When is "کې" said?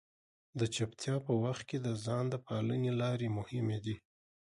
1.69-1.77